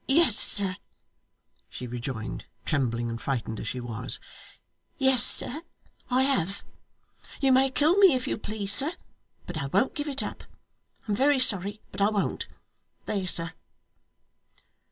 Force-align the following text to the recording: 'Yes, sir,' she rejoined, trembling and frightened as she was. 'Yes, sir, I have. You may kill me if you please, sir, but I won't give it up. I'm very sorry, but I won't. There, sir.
'Yes, 0.07 0.35
sir,' 0.35 0.77
she 1.69 1.85
rejoined, 1.85 2.45
trembling 2.65 3.07
and 3.07 3.21
frightened 3.21 3.59
as 3.59 3.67
she 3.67 3.79
was. 3.79 4.19
'Yes, 4.97 5.21
sir, 5.23 5.61
I 6.09 6.23
have. 6.23 6.63
You 7.39 7.51
may 7.51 7.69
kill 7.69 7.95
me 7.99 8.15
if 8.15 8.27
you 8.27 8.39
please, 8.39 8.73
sir, 8.73 8.93
but 9.45 9.59
I 9.59 9.67
won't 9.67 9.93
give 9.93 10.07
it 10.09 10.23
up. 10.23 10.43
I'm 11.07 11.15
very 11.15 11.37
sorry, 11.37 11.81
but 11.91 12.01
I 12.01 12.09
won't. 12.09 12.47
There, 13.05 13.27
sir. 13.27 13.53